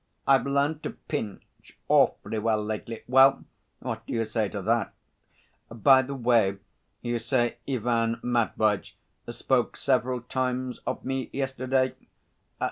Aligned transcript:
I've 0.25 0.47
learnt 0.47 0.81
to 0.81 0.89
pinch 1.07 1.77
awfully 1.87 2.39
well 2.39 2.63
lately. 2.65 3.03
Well, 3.07 3.45
what 3.81 4.03
do 4.07 4.13
you 4.13 4.25
say 4.25 4.49
to 4.49 4.59
that? 4.63 4.95
By 5.69 6.01
the 6.01 6.15
way, 6.15 6.57
you 7.03 7.19
say 7.19 7.57
Ivan 7.69 8.19
Matveitch 8.23 8.95
spoke 9.29 9.77
several 9.77 10.21
times 10.21 10.79
of 10.87 11.05
me 11.05 11.29
yesterday?" 11.31 11.93